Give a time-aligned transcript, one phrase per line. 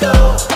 [0.00, 0.47] go.